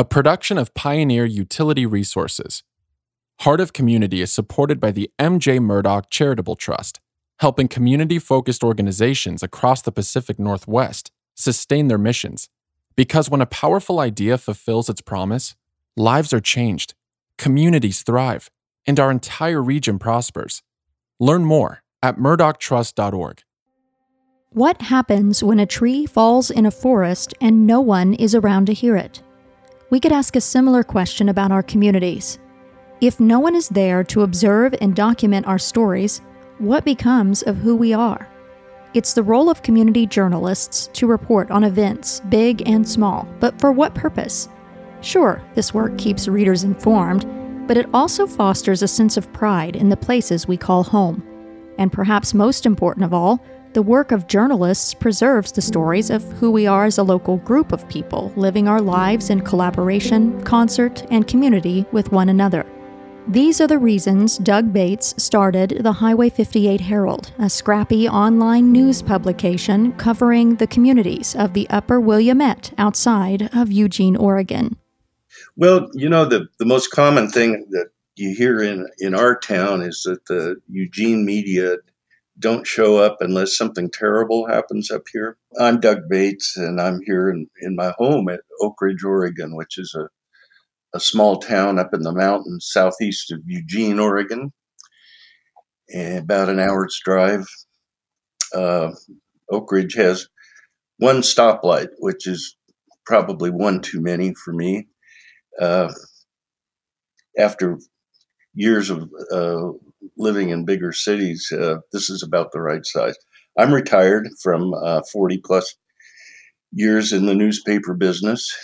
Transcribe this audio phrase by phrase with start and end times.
[0.00, 2.62] a production of Pioneer Utility Resources.
[3.40, 7.00] Heart of Community is supported by the MJ Murdock Charitable Trust,
[7.40, 12.48] helping community focused organizations across the Pacific Northwest sustain their missions.
[12.96, 15.54] Because when a powerful idea fulfills its promise,
[15.98, 16.94] lives are changed,
[17.36, 18.50] communities thrive,
[18.86, 20.62] and our entire region prospers.
[21.18, 23.42] Learn more at murdocktrust.org.
[24.48, 28.72] What happens when a tree falls in a forest and no one is around to
[28.72, 29.22] hear it?
[29.90, 32.38] We could ask a similar question about our communities.
[33.00, 36.20] If no one is there to observe and document our stories,
[36.58, 38.28] what becomes of who we are?
[38.94, 43.72] It's the role of community journalists to report on events, big and small, but for
[43.72, 44.48] what purpose?
[45.00, 47.26] Sure, this work keeps readers informed,
[47.66, 51.20] but it also fosters a sense of pride in the places we call home.
[51.78, 56.50] And perhaps most important of all, the work of journalists preserves the stories of who
[56.50, 61.28] we are as a local group of people living our lives in collaboration, concert, and
[61.28, 62.66] community with one another.
[63.28, 69.02] These are the reasons Doug Bates started the Highway 58 Herald, a scrappy online news
[69.02, 74.76] publication covering the communities of the Upper Willamette outside of Eugene, Oregon.
[75.54, 79.82] Well, you know, the, the most common thing that you hear in, in our town
[79.82, 81.76] is that the Eugene media
[82.40, 85.36] don't show up unless something terrible happens up here.
[85.58, 89.94] I'm Doug Bates, and I'm here in, in my home at Oakridge, Oregon, which is
[89.94, 90.08] a,
[90.96, 94.52] a small town up in the mountains southeast of Eugene, Oregon,
[95.94, 97.46] about an hour's drive.
[98.54, 98.92] Uh,
[99.52, 100.28] Oakridge has
[100.98, 102.56] one stoplight, which is
[103.04, 104.88] probably one too many for me.
[105.60, 105.92] Uh,
[107.38, 107.78] after
[108.54, 109.70] years of uh,
[110.16, 113.16] living in bigger cities, uh, this is about the right size.
[113.58, 115.74] I'm retired from uh, 40 plus
[116.72, 118.54] years in the newspaper business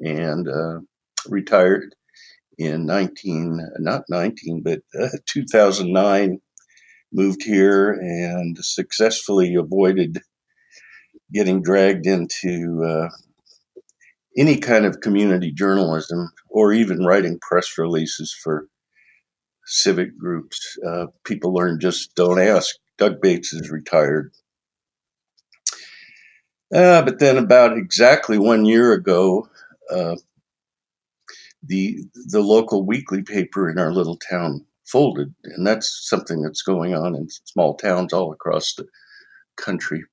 [0.00, 0.80] and uh,
[1.28, 1.94] retired
[2.58, 6.40] in 19, not 19, but uh, 2009.
[7.12, 10.20] Moved here and successfully avoided
[11.32, 13.08] getting dragged into uh,
[14.36, 18.66] any kind of community journalism or even writing press releases for
[19.66, 20.78] civic groups.
[20.86, 22.74] Uh, people learn just don't ask.
[22.98, 24.32] Doug Bates is retired.
[26.74, 29.48] Uh, but then, about exactly one year ago,
[29.90, 30.16] uh,
[31.62, 36.94] the the local weekly paper in our little town folded, and that's something that's going
[36.94, 38.86] on in small towns all across the
[39.56, 40.04] country.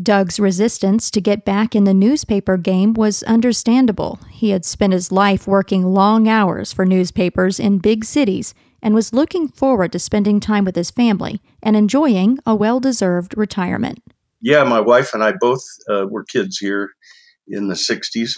[0.00, 4.20] Doug's resistance to get back in the newspaper game was understandable.
[4.30, 9.12] He had spent his life working long hours for newspapers in big cities and was
[9.12, 14.02] looking forward to spending time with his family and enjoying a well deserved retirement.
[14.40, 16.90] Yeah, my wife and I both uh, were kids here
[17.46, 18.32] in the 60s.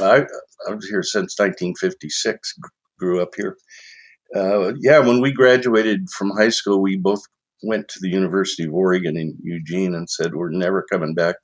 [0.00, 0.26] I,
[0.68, 2.54] I was here since 1956,
[2.98, 3.56] grew up here.
[4.34, 7.22] Uh, yeah, when we graduated from high school, we both
[7.62, 11.36] went to the University of Oregon in Eugene and said, We're never coming back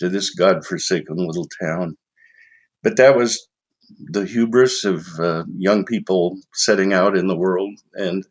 [0.00, 1.96] to this godforsaken little town.
[2.82, 3.48] But that was
[3.98, 7.78] the hubris of uh, young people setting out in the world.
[7.94, 8.26] And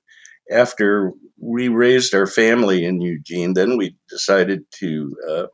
[0.51, 5.16] after we raised our family in Eugene, then we decided to.
[5.29, 5.47] Uh,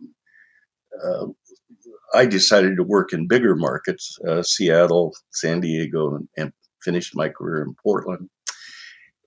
[1.04, 1.26] uh,
[2.16, 6.54] I decided to work in bigger markets, uh, Seattle, San Diego, and, and,
[6.84, 8.30] finished my career in Portland.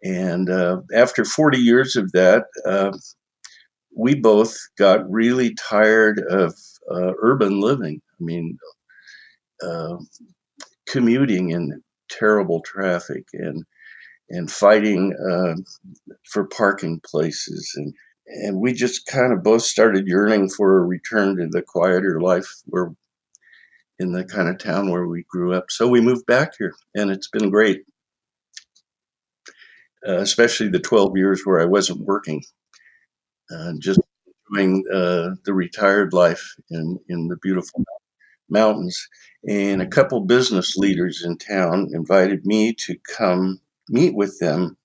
[0.04, 2.92] And uh, after 40 years of that, uh,
[3.96, 6.54] we both got really tired of
[6.90, 8.02] urban living.
[8.12, 8.58] I mean,
[9.62, 9.96] uh,
[10.86, 13.64] commuting in terrible traffic and
[14.28, 15.54] and fighting uh,
[16.24, 17.72] for parking places.
[17.76, 17.94] And
[18.28, 22.48] and we just kind of both started yearning for a return to the quieter life
[22.66, 22.92] where
[23.98, 25.70] in the kind of town where we grew up.
[25.70, 27.82] So we moved back here and it's been great.
[30.06, 32.40] Uh, especially the 12 years where i wasn't working
[33.50, 33.98] uh, just
[34.50, 37.82] enjoying uh, the retired life in in the beautiful
[38.48, 39.08] mountains
[39.48, 44.76] and a couple business leaders in town invited me to come meet with them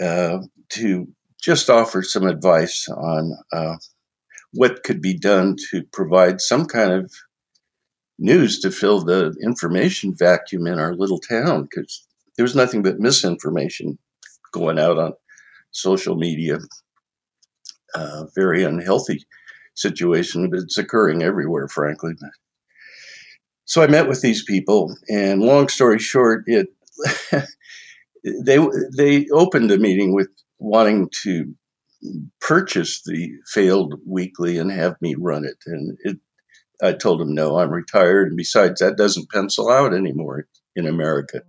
[0.00, 0.38] uh,
[0.70, 1.08] to
[1.40, 3.76] just offer some advice on uh,
[4.52, 7.12] what could be done to provide some kind of
[8.18, 12.06] news to fill the information vacuum in our little town because
[12.36, 13.98] there was nothing but misinformation
[14.52, 15.12] going out on
[15.70, 16.58] social media.
[17.94, 19.24] Uh, very unhealthy
[19.76, 22.14] situation, but it's occurring everywhere, frankly.
[23.64, 26.68] So I met with these people, and long story short, it
[28.24, 28.58] they
[28.96, 30.28] they opened a meeting with
[30.58, 31.54] wanting to
[32.40, 36.18] purchase the failed weekly and have me run it, and it
[36.82, 38.28] I told them no, I'm retired.
[38.28, 41.42] And besides, that doesn't pencil out anymore in America.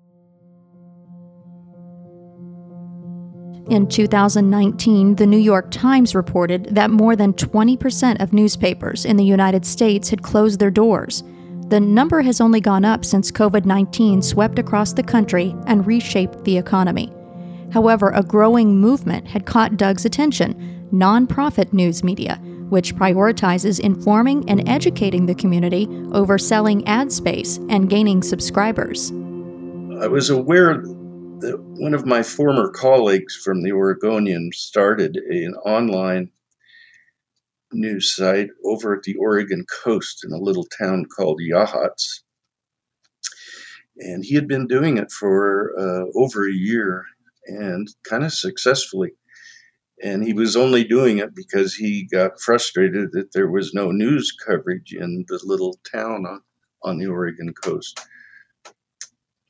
[3.69, 9.25] In 2019, the New York Times reported that more than 20% of newspapers in the
[9.25, 11.21] United States had closed their doors.
[11.67, 16.45] The number has only gone up since COVID 19 swept across the country and reshaped
[16.45, 17.11] the economy.
[17.73, 22.39] However, a growing movement had caught Doug's attention nonprofit news media,
[22.69, 29.11] which prioritizes informing and educating the community over selling ad space and gaining subscribers.
[29.99, 30.71] I was aware
[31.39, 36.31] that one of my former colleagues from the Oregonian started an online
[37.71, 42.21] news site over at the Oregon coast in a little town called Yachats.
[43.97, 47.03] And he had been doing it for uh, over a year
[47.45, 49.11] and kind of successfully.
[50.03, 54.31] And he was only doing it because he got frustrated that there was no news
[54.31, 56.41] coverage in the little town on,
[56.83, 57.99] on the Oregon coast.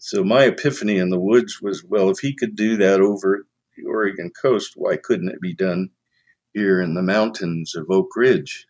[0.08, 3.46] So my epiphany in the woods was well, if he could do that over
[3.76, 5.90] the Oregon coast, why couldn't it be done
[6.54, 8.64] here in the mountains of Oakridge?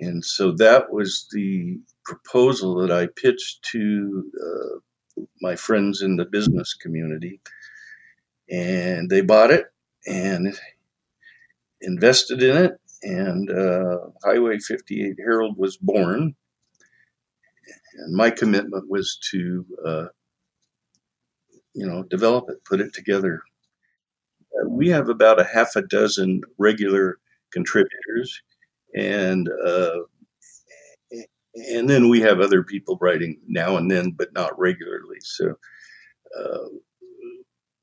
[0.00, 6.24] And so that was the proposal that I pitched to uh, my friends in the
[6.24, 7.42] business community.
[8.50, 9.66] And they bought it
[10.06, 10.58] and
[11.82, 12.80] invested in it.
[13.02, 16.36] And uh, Highway 58 Herald was born
[17.98, 20.06] and my commitment was to, uh,
[21.74, 23.42] you know, develop it, put it together.
[24.54, 27.18] Uh, we have about a half a dozen regular
[27.52, 28.40] contributors,
[28.94, 29.98] and uh,
[31.54, 35.18] and then we have other people writing now and then, but not regularly.
[35.22, 35.54] So.
[36.38, 36.66] Uh,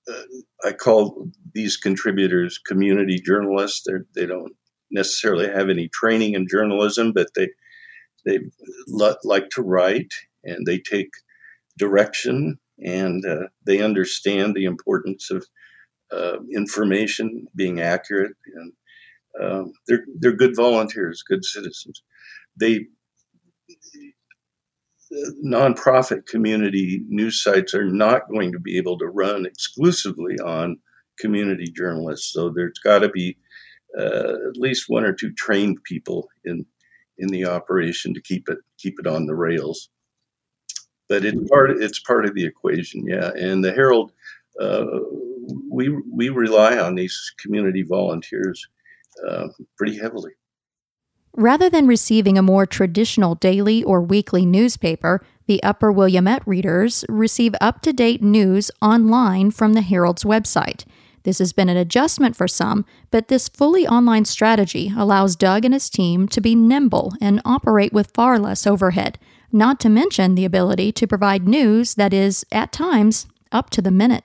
[0.09, 0.23] uh,
[0.65, 3.83] I call these contributors community journalists.
[3.85, 4.53] They're, they don't
[4.89, 7.49] necessarily have any training in journalism, but they
[8.25, 8.39] they
[9.23, 10.11] like to write
[10.43, 11.09] and they take
[11.77, 15.45] direction and uh, they understand the importance of
[16.11, 18.73] uh, information being accurate and
[19.39, 22.03] um, they're they're good volunteers, good citizens.
[22.59, 22.87] They
[25.43, 30.77] nonprofit community news sites are not going to be able to run exclusively on
[31.19, 32.31] community journalists.
[32.31, 33.37] So there's got to be
[33.97, 36.65] uh, at least one or two trained people in
[37.21, 39.89] in the operation to keep it keep it on the rails.
[41.07, 43.31] But it's part it's part of the equation, yeah.
[43.35, 44.11] And the Herald,
[44.59, 44.85] uh,
[45.69, 48.65] we we rely on these community volunteers
[49.27, 49.47] uh,
[49.77, 50.31] pretty heavily.
[51.33, 57.55] Rather than receiving a more traditional daily or weekly newspaper, the Upper Willamette readers receive
[57.61, 60.83] up to date news online from the Herald's website.
[61.23, 65.73] This has been an adjustment for some, but this fully online strategy allows Doug and
[65.73, 69.19] his team to be nimble and operate with far less overhead,
[69.51, 73.91] not to mention the ability to provide news that is, at times, up to the
[73.91, 74.23] minute.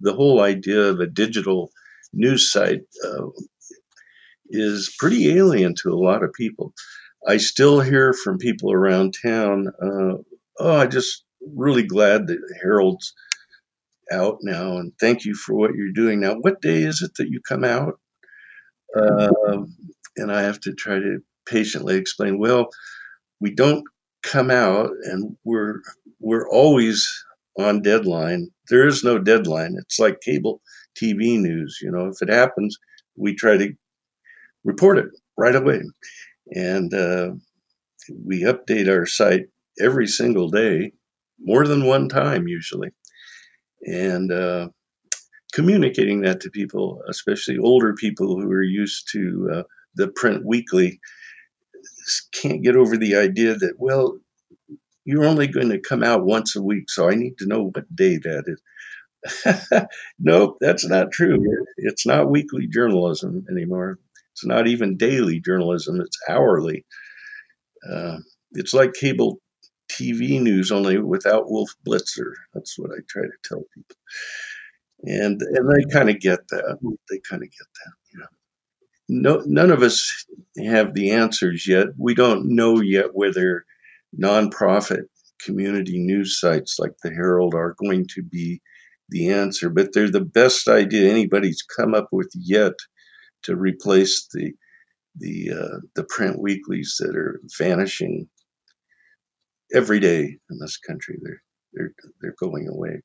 [0.00, 1.70] The whole idea of a digital
[2.12, 3.26] news site uh,
[4.50, 6.74] is pretty alien to a lot of people.
[7.28, 10.16] I still hear from people around town, uh,
[10.58, 11.24] oh, I just
[11.54, 13.14] really glad that Herald's
[14.12, 16.20] out now, and thank you for what you're doing.
[16.20, 17.94] Now, what day is it that you come out?
[18.96, 19.62] Uh,
[20.16, 22.38] and I have to try to patiently explain.
[22.38, 22.68] Well,
[23.40, 23.84] we don't
[24.22, 25.80] come out, and we're
[26.20, 27.08] we're always
[27.58, 28.48] on deadline.
[28.68, 29.76] There is no deadline.
[29.78, 30.60] It's like cable
[31.00, 31.78] TV news.
[31.82, 32.76] You know, if it happens,
[33.16, 33.72] we try to
[34.64, 35.80] report it right away,
[36.54, 37.30] and uh,
[38.26, 39.46] we update our site
[39.80, 40.92] every single day,
[41.40, 42.90] more than one time usually
[43.84, 44.68] and uh,
[45.52, 49.62] communicating that to people, especially older people who are used to uh,
[49.94, 51.00] the print weekly,
[52.32, 54.18] can't get over the idea that, well,
[55.04, 57.94] you're only going to come out once a week, so I need to know what
[57.94, 58.60] day that is.
[60.18, 61.44] nope, that's not true.
[61.76, 63.98] It's not weekly journalism anymore.
[64.32, 66.84] It's not even daily journalism, it's hourly.
[67.88, 68.18] Uh,
[68.52, 69.38] it's like cable
[69.92, 72.32] TV news, only without Wolf Blitzer.
[72.54, 73.96] That's what I try to tell people,
[75.02, 76.78] and and they kind of get that.
[77.10, 77.92] They kind of get that.
[79.08, 80.24] No, none of us
[80.64, 81.88] have the answers yet.
[81.98, 83.64] We don't know yet whether
[84.18, 85.04] nonprofit
[85.44, 88.62] community news sites like the Herald are going to be
[89.08, 92.72] the answer, but they're the best idea anybody's come up with yet
[93.42, 94.52] to replace the
[95.16, 98.28] the uh, the print weeklies that are vanishing
[99.74, 101.18] every day in this country.
[101.22, 103.02] They're they're they're going away,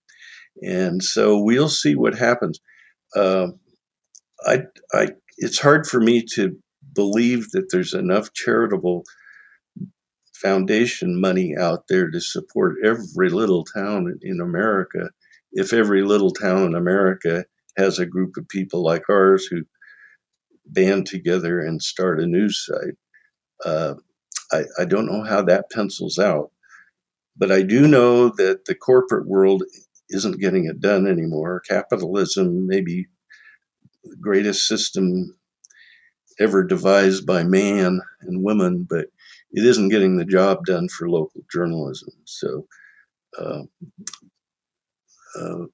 [0.62, 2.60] and so we'll see what happens.
[3.16, 3.48] Uh,
[4.46, 6.58] I I it's hard for me to
[6.94, 9.04] believe that there's enough charitable
[10.34, 15.10] foundation money out there to support every little town in America.
[15.52, 17.46] If every little town in America
[17.78, 19.62] has a group of people like ours who
[20.66, 22.96] band together and start a news site,
[23.66, 23.96] uh,
[24.52, 26.52] I, I don't know how that pencils out.
[27.38, 29.63] But I do know that the corporate world
[30.10, 31.62] isn't getting it done anymore.
[31.67, 33.08] Capitalism may be
[34.03, 35.36] the greatest system
[36.39, 39.08] ever devised by man and women, but
[39.51, 42.10] it isn't getting the job done for local journalism.
[42.25, 42.67] So
[43.39, 43.63] uh,
[45.39, 45.65] uh,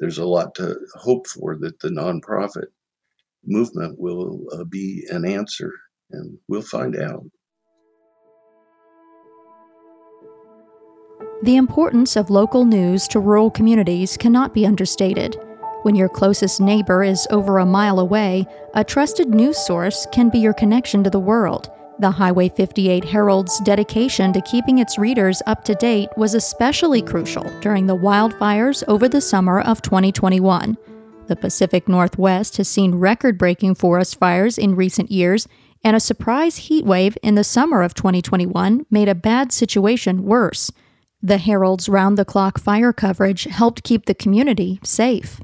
[0.00, 2.66] there's a lot to hope for that the nonprofit
[3.44, 5.72] movement will uh, be an answer,
[6.10, 7.24] and we'll find out.
[11.40, 15.36] The importance of local news to rural communities cannot be understated.
[15.82, 20.40] When your closest neighbor is over a mile away, a trusted news source can be
[20.40, 21.70] your connection to the world.
[22.00, 27.44] The Highway 58 Herald's dedication to keeping its readers up to date was especially crucial
[27.60, 30.76] during the wildfires over the summer of 2021.
[31.28, 35.46] The Pacific Northwest has seen record breaking forest fires in recent years,
[35.84, 40.72] and a surprise heat wave in the summer of 2021 made a bad situation worse.
[41.22, 45.40] The Herald's round the clock fire coverage helped keep the community safe.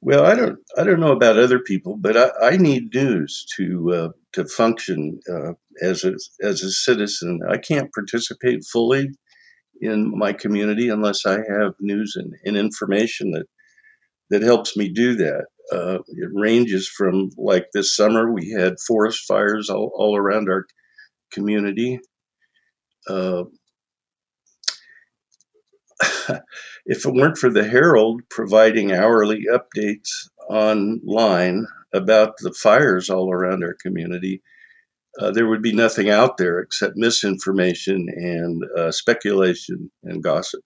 [0.00, 3.92] Well, I don't, I don't know about other people, but I, I need news to
[3.92, 5.52] uh, to function uh,
[5.82, 7.40] as a as a citizen.
[7.48, 9.10] I can't participate fully
[9.80, 13.46] in my community unless I have news and, and information that
[14.30, 15.46] that helps me do that.
[15.72, 20.66] Uh, it ranges from like this summer we had forest fires all, all around our
[21.32, 21.98] community.
[23.08, 23.44] Uh,
[26.86, 30.10] if it weren't for the Herald providing hourly updates
[30.48, 34.42] online about the fires all around our community,
[35.18, 40.60] uh, there would be nothing out there except misinformation and uh, speculation and gossip.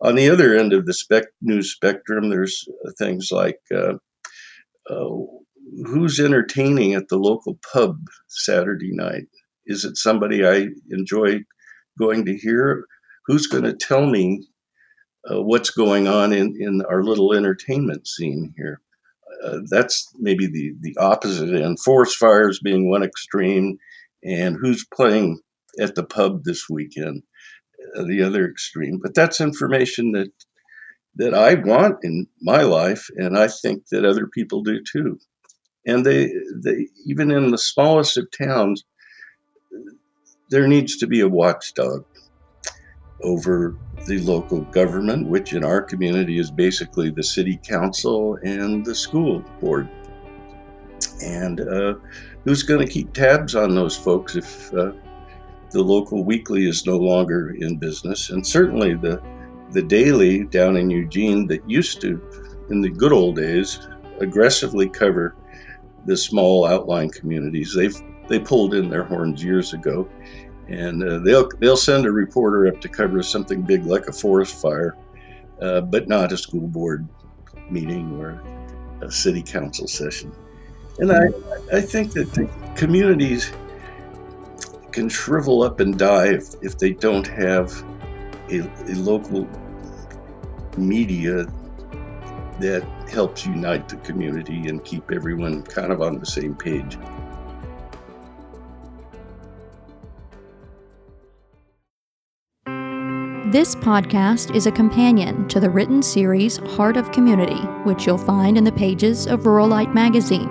[0.00, 2.66] On the other end of the spec- news spectrum, there's
[2.98, 3.94] things like uh,
[4.88, 5.08] uh,
[5.86, 9.28] who's entertaining at the local pub Saturday night?
[9.66, 11.40] Is it somebody I enjoy
[11.98, 12.86] going to hear?
[13.26, 14.48] Who's going to tell me
[15.28, 18.80] uh, what's going on in, in our little entertainment scene here.
[19.44, 21.80] Uh, that's maybe the, the opposite end.
[21.80, 23.78] Forest fires being one extreme,
[24.22, 25.40] and who's playing
[25.80, 27.22] at the pub this weekend,
[27.96, 28.98] uh, the other extreme.
[29.02, 30.30] But that's information that
[31.16, 35.18] that I want in my life, and I think that other people do too.
[35.86, 38.84] And they, they even in the smallest of towns,
[40.50, 42.04] there needs to be a watchdog
[43.22, 48.94] over the local government, which in our community is basically the city council and the
[48.94, 49.88] school board.
[51.22, 51.94] And uh,
[52.44, 54.92] who's going to keep tabs on those folks if uh,
[55.70, 58.30] the local weekly is no longer in business?
[58.30, 59.22] And certainly the
[59.70, 62.20] the daily down in Eugene that used to,
[62.70, 63.86] in the good old days,
[64.18, 65.36] aggressively cover
[66.06, 67.72] the small outlying communities.
[67.74, 67.96] They've
[68.28, 70.08] they pulled in their horns years ago,
[70.70, 74.60] and uh, they'll they'll send a reporter up to cover something big like a forest
[74.60, 74.96] fire,
[75.60, 77.06] uh, but not a school board
[77.68, 78.40] meeting or
[79.02, 80.32] a city council session.
[80.98, 81.26] And I
[81.72, 83.52] I think that the communities
[84.92, 87.72] can shrivel up and die if, if they don't have
[88.48, 89.48] a, a local
[90.76, 91.46] media
[92.60, 96.98] that helps unite the community and keep everyone kind of on the same page.
[103.50, 108.56] This podcast is a companion to the written series Heart of Community, which you'll find
[108.56, 110.46] in the pages of Ruralite magazine.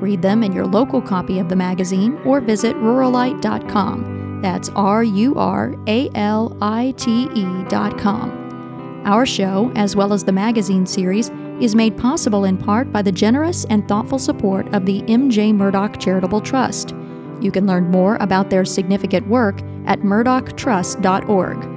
[0.00, 4.40] Read them in your local copy of the magazine or visit ruralite.com.
[4.42, 9.02] That's R U R A L I T E.com.
[9.04, 11.30] Our show, as well as the magazine series,
[11.60, 15.52] is made possible in part by the generous and thoughtful support of the M.J.
[15.52, 16.92] Murdock Charitable Trust.
[17.40, 21.71] You can learn more about their significant work at murdocktrust.org.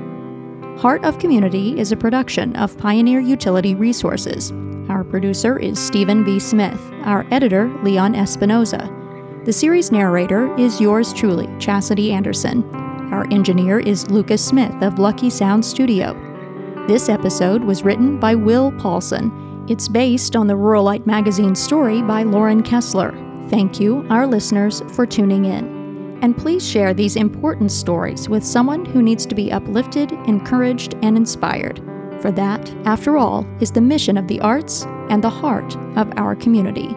[0.78, 4.52] Heart of Community is a production of Pioneer Utility Resources.
[4.90, 6.38] Our producer is Stephen B.
[6.38, 9.46] Smith, our editor, Leon Espinoza.
[9.46, 12.70] The series narrator is yours truly, Chastity Anderson.
[13.14, 16.14] Our engineer is Lucas Smith of Lucky Sound Studio.
[16.90, 19.66] This episode was written by Will Paulson.
[19.70, 23.14] It's based on the Ruralite magazine story by Lauren Kessler.
[23.50, 25.75] Thank you, our listeners, for tuning in.
[26.26, 31.16] And please share these important stories with someone who needs to be uplifted, encouraged, and
[31.16, 31.84] inspired.
[32.20, 36.36] For that, after all, is the mission of the arts and the heart of our
[36.36, 36.88] community.